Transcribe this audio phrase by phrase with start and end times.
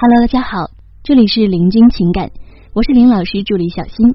[0.00, 0.70] Hello，大家好，
[1.02, 2.30] 这里是林君情感，
[2.72, 4.14] 我是林老师助理小新。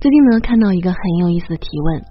[0.00, 2.02] 最近呢，看到一个很有意思的提问：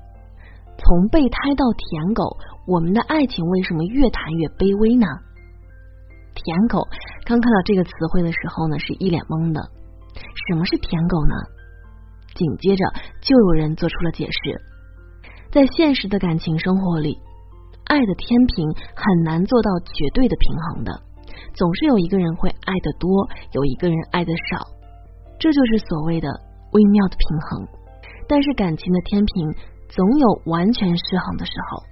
[0.78, 5.06] 从备胎到舔狗，我们的爱情为什么越谈越卑微呢？
[6.34, 6.88] 舔狗
[7.26, 9.60] 刚看到这个词汇的时候呢，是一脸懵的。
[10.48, 11.36] 什么是舔狗呢？
[12.34, 12.86] 紧接着
[13.20, 14.56] 就有人做出了解释：
[15.52, 17.20] 在现实的感情生活里，
[17.84, 21.09] 爱的天平很难做到绝对的平衡的。
[21.54, 24.68] 总是有一个人会爱的多，有一个人爱的少，
[25.40, 26.30] 这就是所谓的
[26.72, 27.68] 微妙的平衡。
[28.28, 29.56] 但是感情的天平
[29.90, 31.84] 总有完全失衡的时候，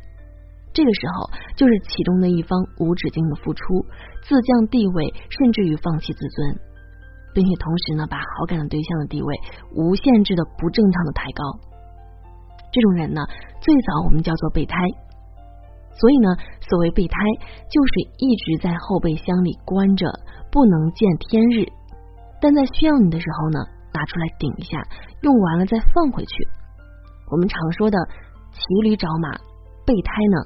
[0.71, 3.85] 这个时候就是其中的一方无止境的付出，
[4.21, 6.59] 自降地位，甚至于放弃自尊，
[7.33, 9.35] 并且同时呢，把好感的对象的地位
[9.73, 11.43] 无限制的不正常的抬高。
[12.71, 13.21] 这种人呢，
[13.59, 14.77] 最早我们叫做备胎。
[15.99, 16.29] 所以呢，
[16.61, 17.17] 所谓备胎，
[17.69, 20.05] 就是一直在后备箱里关着，
[20.51, 21.65] 不能见天日，
[22.39, 23.59] 但在需要你的时候呢，
[23.93, 24.77] 拿出来顶一下，
[25.21, 26.47] 用完了再放回去。
[27.31, 27.97] 我们常说的
[28.53, 29.31] 骑驴找马，
[29.85, 30.37] 备胎呢，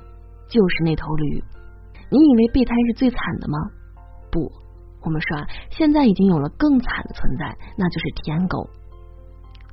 [0.49, 1.43] 就是那头驴。
[2.09, 3.58] 你以为备胎是最惨的吗？
[4.31, 4.49] 不，
[5.03, 8.69] 我们说啊，现在已经有了更惨的存在，那就是舔狗，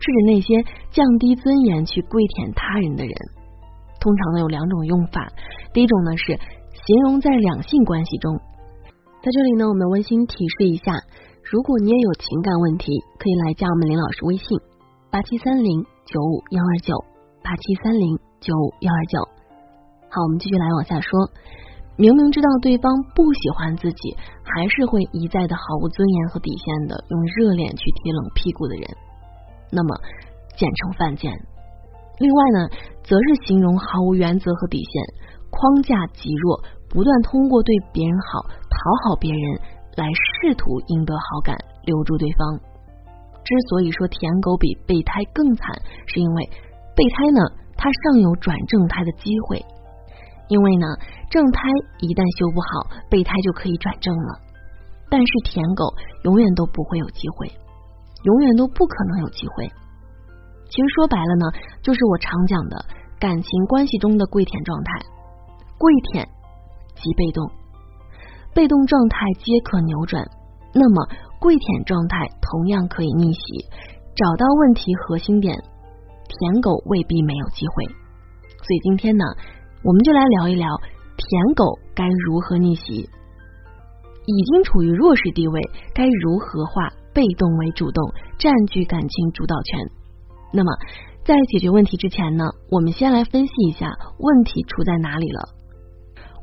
[0.00, 3.14] 是指那些降低尊严去跪舔他人的人。
[4.08, 5.28] 通常呢有两种用法，
[5.74, 6.40] 第一种呢是
[6.86, 8.40] 形容在两性关系中，
[9.20, 10.94] 在这里呢我们温馨提示一下，
[11.44, 14.58] 如果你也有情感问题，可以来加我们林老师微信
[15.10, 17.04] 八七三零九五幺二九
[17.44, 19.20] 八七三零九五幺二九。
[20.08, 21.28] 好，我们继续来往下说，
[21.98, 28.88] 明明知道对方不喜欢自己，还是会一再的毫无尊严和底线的用热脸去贴冷屁股的人，
[29.70, 30.00] 那么
[30.56, 31.30] 简称犯贱。
[32.19, 32.69] 另外呢，
[33.05, 34.92] 则是形容毫无原则和底线，
[35.50, 39.60] 框架极弱，不断通过对别人好、讨好别人
[39.97, 42.58] 来试图赢得好感、留住对方。
[43.44, 46.44] 之所以说舔狗比备胎更惨，是因为
[46.97, 47.41] 备胎呢，
[47.77, 49.65] 它尚有转正胎的机会，
[50.48, 50.87] 因为呢，
[51.31, 51.60] 正胎
[52.00, 54.41] 一旦修不好，备胎就可以转正了。
[55.09, 55.88] 但是舔狗
[56.25, 57.48] 永远都不会有机会，
[58.25, 59.71] 永远都不可能有机会。
[60.68, 61.46] 其实说白了呢，
[61.82, 62.76] 就是我常讲的
[63.18, 65.00] 感情关系中的跪舔状态。
[65.78, 66.28] 跪舔
[66.96, 67.50] 即被动，
[68.54, 70.24] 被动状态皆可扭转。
[70.74, 71.06] 那么
[71.40, 73.40] 跪舔状态同样可以逆袭。
[74.14, 75.56] 找到问题核心点，
[76.26, 77.84] 舔狗未必没有机会。
[77.86, 79.24] 所以今天呢，
[79.84, 80.66] 我们就来聊一聊
[81.16, 83.08] 舔狗该如何逆袭。
[84.26, 85.60] 已经处于弱势地位，
[85.94, 89.78] 该如何化被动为主动，占据感情主导权？
[90.53, 90.72] 那么，
[91.25, 95.48] 在解决问题之前呢，我们先来分析一下问题出在哪里了。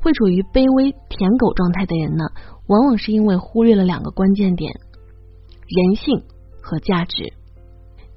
[0.01, 2.25] 会处于卑微舔狗状态的人呢，
[2.67, 4.71] 往往是因为忽略了两个关键点：
[5.65, 6.21] 人性
[6.61, 7.33] 和价值。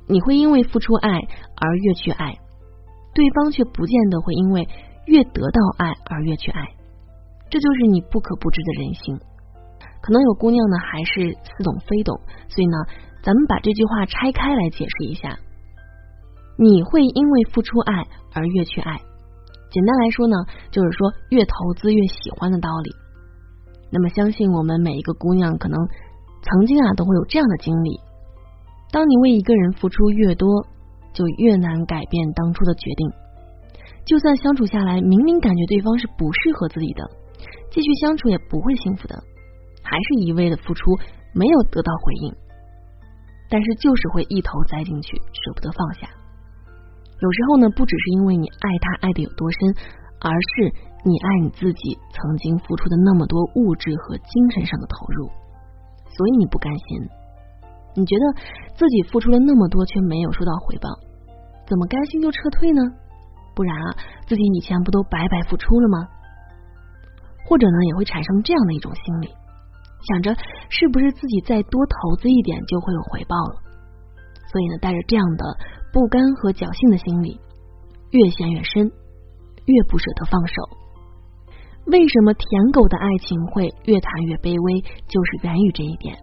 [0.06, 1.08] 你会因为付出爱
[1.56, 2.36] 而越去爱，
[3.14, 4.68] 对方却不见得会因为
[5.06, 6.60] 越得到爱而越去爱。
[7.48, 9.18] 这就是你不可不知的人性。
[10.02, 12.76] 可能有姑娘呢还是似懂非懂，所以呢，
[13.22, 15.38] 咱们把这句话拆开来解释一下。
[16.60, 17.94] 你会因为付出爱
[18.34, 19.00] 而越去爱，
[19.70, 20.34] 简单来说呢，
[20.72, 22.90] 就是说越投资越喜欢的道理。
[23.92, 25.78] 那么，相信我们每一个姑娘可能
[26.42, 28.00] 曾经啊都会有这样的经历：
[28.90, 30.66] 当你为一个人付出越多，
[31.14, 33.08] 就越难改变当初的决定。
[34.04, 37.08] 就算相处下来，明明感觉对方是不适合自己的，
[37.70, 39.14] 继续相处也不会幸福的，
[39.84, 40.90] 还是一味的付出，
[41.34, 42.34] 没有得到回应，
[43.48, 46.08] 但是就是会一头栽进去，舍不得放下。
[47.20, 49.58] 有时候呢，不只是因为你爱他爱的有多深，
[50.22, 50.70] 而是
[51.02, 55.26] 你爱你自己曾经付出的那么多物质和精神上的投入，
[56.14, 56.86] 所以你不甘心。
[57.96, 58.24] 你觉得
[58.76, 60.88] 自己付出了那么多却没有收到回报，
[61.66, 62.80] 怎么甘心就撤退呢？
[63.56, 63.96] 不然啊，
[64.28, 66.06] 自己以前不都白白付出了吗？
[67.48, 69.34] 或者呢，也会产生这样的一种心理，
[70.06, 70.36] 想着
[70.68, 73.58] 是不是自己再多投资一点就会有回报了？
[74.52, 75.44] 所以呢，带着这样的。
[75.92, 77.40] 不甘和侥幸的心理
[78.10, 78.90] 越陷越深，
[79.66, 80.54] 越不舍得放手。
[81.86, 84.80] 为什么舔狗的爱情会越谈越卑微？
[85.08, 86.16] 就是源于这一点。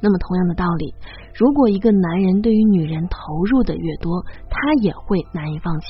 [0.00, 0.94] 那么同样的道理，
[1.34, 3.18] 如果一个男人对于女人投
[3.50, 5.86] 入的越多，他也会难以放弃。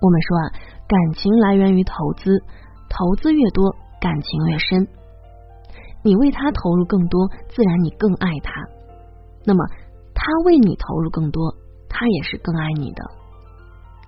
[0.00, 0.44] 我们说啊，
[0.88, 2.42] 感情来源于投资，
[2.88, 3.70] 投资越多，
[4.00, 4.88] 感情越深。
[6.02, 8.52] 你为他投入更多，自然你更爱他。
[9.44, 9.64] 那么
[10.14, 11.54] 他为你投入更多。
[11.94, 13.02] 他也是更爱你的。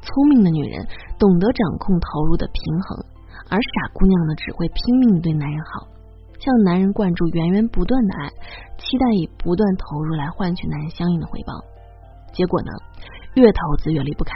[0.02, 0.86] 聪明的女人
[1.18, 3.06] 懂得掌控投入的平衡，
[3.48, 5.86] 而傻姑娘呢，只会拼命对男人好，
[6.38, 8.28] 向男人灌注源源不断的爱，
[8.78, 11.54] 期待以不断投入来换取男人相应的回报。
[12.32, 12.70] 结果呢，
[13.34, 14.32] 越投资越离不开。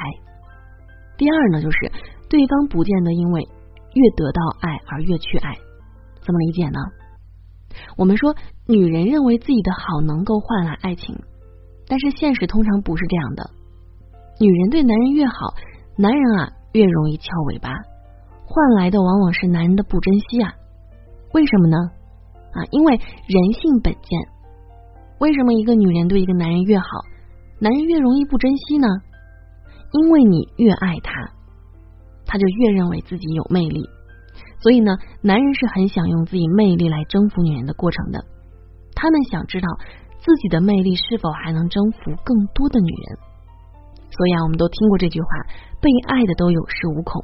[1.19, 1.93] 第二呢，就是
[2.29, 3.43] 对方不见得因为
[3.94, 5.58] 越得到爱而越去爱，
[6.25, 6.79] 怎么理解呢？
[7.97, 8.35] 我们说，
[8.67, 11.14] 女人认为自己的好能够换来爱情，
[11.90, 13.50] 但是现实通常不是这样的。
[14.38, 15.54] 女人对男人越好，
[15.98, 17.69] 男人啊越容易翘尾巴，
[18.46, 20.54] 换来的往往是男人的不珍惜啊。
[21.34, 21.76] 为什么呢？
[22.52, 24.20] 啊，因为人性本贱。
[25.19, 26.87] 为什么一个女人对一个男人越好，
[27.58, 28.87] 男人越容易不珍惜呢？
[29.92, 31.12] 因为你越爱他，
[32.25, 33.82] 他就越认为自己有魅力。
[34.60, 38.25] 所以呢，男人是很想用自己魅力来征服女人的过程的。
[38.94, 39.69] 他们想知道
[40.20, 43.19] 自己的魅力是否还能征服更多的女人。
[44.11, 45.28] 所以啊，我们都听过这句话：
[45.81, 47.20] 被爱的都有恃无恐。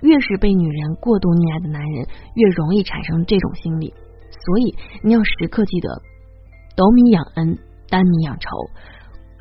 [0.00, 3.92] 越是被女人过度溺爱的男人，越容易产生这种心理。
[4.30, 5.90] 所以你要时刻记得，
[6.78, 7.58] 斗米养恩，
[7.90, 8.46] 担米养仇。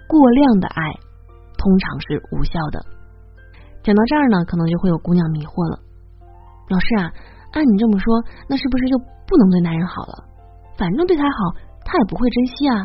[0.10, 0.82] 过量的爱
[1.62, 2.82] 通常是无效的。
[3.86, 5.80] 讲到这儿呢，可能就会有姑娘迷惑了。
[6.74, 7.14] 老师啊，
[7.54, 8.04] 按你这么说，
[8.50, 10.26] 那是不是就不能对男人好了？
[10.76, 11.54] 反正对他好，
[11.88, 12.76] 他也不会珍惜啊。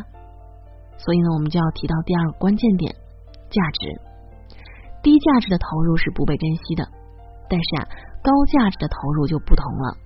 [1.02, 2.94] 所以呢，我们就要提到第二个关键点：
[3.50, 3.90] 价值。
[5.02, 6.86] 低价值的投入是不被珍惜的，
[7.50, 7.82] 但是啊，
[8.22, 9.98] 高价值的投入就不同了。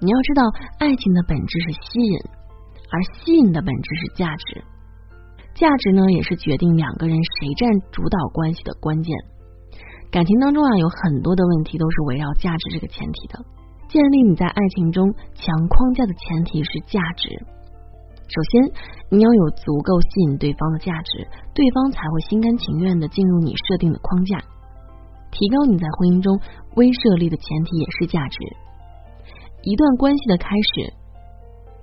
[0.00, 0.42] 你要知道，
[0.80, 2.18] 爱情的本质是吸引，
[2.88, 4.64] 而吸引的本质是价值。
[5.52, 9.14] 价值呢，也是决定两个人谁占主导关系的关键。
[10.10, 13.44] 感情当中啊，有很多的问题都是围绕价值这个前提的。
[13.88, 17.28] 建立你在爱情中强框架的前提是价值。
[18.28, 18.72] 首先，
[19.10, 24.38] 你要有足够吸引对方的价值，对方才会心甘情愿的进入你设定的框架。
[25.30, 26.38] 提高你在婚姻中
[26.76, 28.38] 威慑力的前提也是价值。
[29.62, 30.92] 一段关系的开始，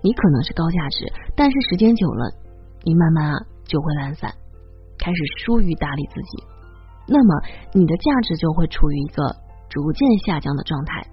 [0.02, 2.30] 你可能是高价值，但是时间久了，
[2.84, 3.36] 你慢慢啊
[3.66, 4.30] 就会懒散，
[4.98, 6.44] 开始疏于打理自己。
[7.08, 7.42] 那么
[7.74, 9.22] 你的价值就会处于一个
[9.70, 11.06] 逐渐下降的状态，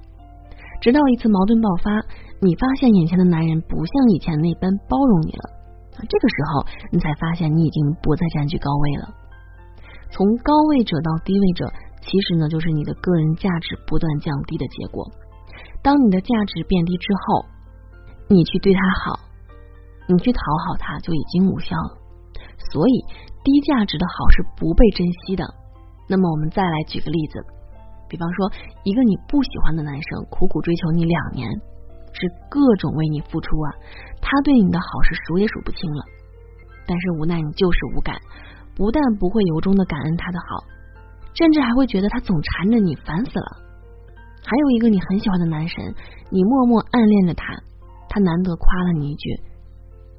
[0.80, 1.90] 直到一次矛盾爆发，
[2.40, 5.44] 你发现眼前的男人不像以前那般包容你了，
[6.08, 9.14] 这个时候你才发现你已经不再占据高位了。
[10.10, 11.66] 从高位者到低位者，
[12.02, 15.10] 其实呢就是你的个人价值不断降低的结果。
[15.82, 17.46] 当你的价值变低之后，
[18.28, 19.20] 你去对他好，
[20.06, 21.98] 你去讨好他就已经无效了。
[22.70, 23.04] 所以
[23.44, 25.44] 低价值的好是不被珍惜的。
[26.08, 27.40] 那么我们再来举个例子，
[28.08, 28.52] 比方说
[28.84, 31.50] 一个你不喜欢的男生苦苦追求你两年，
[32.16, 33.68] 是各种为你付出啊，
[34.22, 36.02] 他对你的好是数也数不清了，
[36.86, 38.16] 但是无奈你就是无感，
[38.74, 40.64] 不但不会由衷的感恩他的好，
[41.34, 43.62] 甚至还会觉得他总缠着你，烦死了。
[44.42, 45.94] 还有一个你很喜欢的男神，
[46.30, 47.44] 你默默暗恋着他，
[48.08, 49.28] 他难得夸了你一句，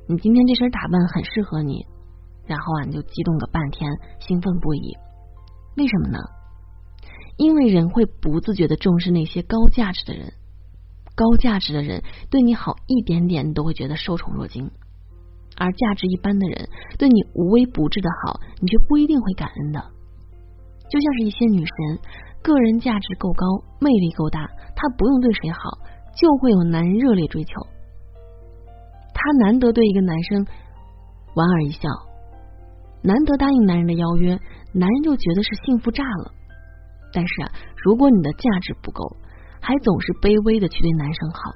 [0.07, 1.85] 你今天这身打扮很适合你，
[2.45, 3.89] 然后啊你就激动个半天，
[4.19, 4.95] 兴奋不已。
[5.77, 6.19] 为什么呢？
[7.37, 10.33] 因为人会不自觉的重视那些高价值的人，
[11.17, 14.69] 高价值的人对你好一点点你都会觉得受宠若惊，
[15.57, 16.69] 而价值一般的人
[16.99, 19.81] 对你无微不至的好，你却不一定会感恩的。
[20.87, 21.99] 就像是一些女神，
[22.43, 23.47] 个人价值够高，
[23.79, 25.59] 魅力够大，她不用对谁好，
[26.15, 27.51] 就会有男人热烈追求。
[29.15, 30.45] 她难得对一个男生
[31.33, 31.81] 莞尔一笑，
[33.01, 34.39] 难得答应男人的邀约。
[34.73, 36.31] 男人就觉得是幸福炸了，
[37.11, 37.51] 但是啊，
[37.83, 39.17] 如果你的价值不够，
[39.61, 41.51] 还总是卑微的去对男生好，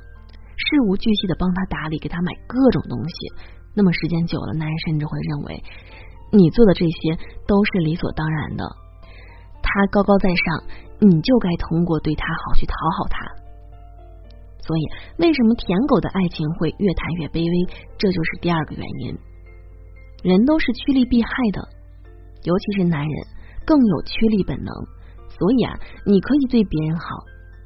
[0.58, 3.15] 事无巨细的帮他打理，给他买各种东西，
[3.75, 5.63] 那么时间久了，男人甚至会认为
[6.31, 7.15] 你做的这些
[7.48, 8.63] 都是理所当然的。
[9.62, 10.63] 他高高在上，
[11.00, 13.20] 你就该通过对他好去讨好他。
[14.60, 14.84] 所以，
[15.17, 17.55] 为什么舔狗的爱情会越谈越卑微？
[17.98, 19.17] 这就是第二个原因。
[20.24, 21.67] 人都是趋利避害的。
[22.43, 23.27] 尤其是男人
[23.65, 24.74] 更有趋利本能，
[25.29, 27.05] 所以啊，你可以对别人好，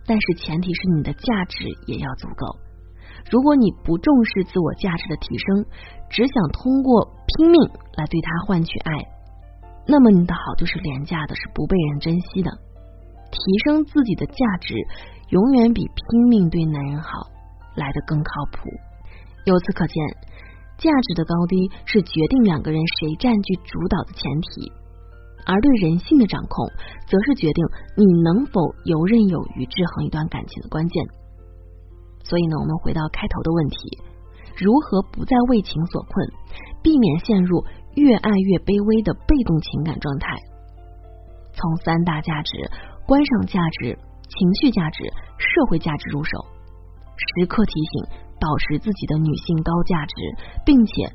[0.08, 2.60] 但是前提是你的价值也要足够。
[3.32, 5.66] 如果你不重视自我价值的提升，
[6.10, 7.60] 只想通过拼命
[7.98, 8.92] 来对他换取爱，
[9.88, 12.52] 那么你的好就是廉价的，是不被人珍惜的。
[13.32, 14.76] 提升自己的价值，
[15.30, 17.10] 永远比拼命对男人好
[17.76, 18.70] 来的更靠谱。
[19.46, 19.96] 由此可见。
[20.78, 24.70] 价值的高低是决定两个人谁占据主导的前提，
[25.46, 26.68] 而对人性的掌控，
[27.08, 31.06] 则是决定你能否游刃有余制衡一段感情的关键。
[32.24, 33.78] 所以呢，我们回到开头的问题：
[34.58, 36.28] 如何不再为情所困，
[36.82, 40.36] 避免陷入越爱越卑微的被动情感状态？
[41.54, 42.52] 从三大价值——
[43.06, 43.94] 观赏价值、
[44.28, 45.06] 情绪价值、
[45.38, 46.42] 社会价值入手，
[47.16, 48.04] 时刻提醒，
[48.42, 50.16] 保持自己的女性高价值，
[50.66, 51.08] 并且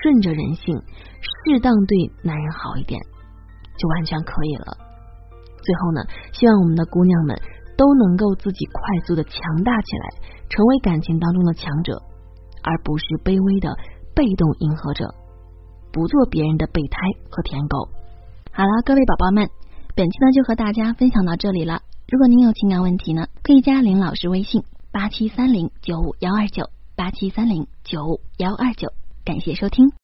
[0.00, 0.78] 顺着人性，
[1.20, 3.02] 适当对男人好一点，
[3.76, 4.76] 就完全可以了。
[5.62, 6.00] 最后呢，
[6.32, 7.36] 希望我们的姑娘们
[7.76, 10.06] 都能够自己快速的强大起来，
[10.48, 12.00] 成为感情当中的强者，
[12.62, 13.68] 而不是卑微的
[14.14, 15.14] 被动迎合者，
[15.92, 16.98] 不做别人的备胎
[17.30, 17.88] 和舔狗。
[18.52, 19.50] 好了，各位宝宝们，
[19.94, 21.82] 本期呢就和大家分享到这里了。
[22.08, 28.92] 如果您有情感问题呢，可以加林老师微信八七三零九五幺二九八七三零九五幺二九。
[29.24, 29.90] 感谢收听。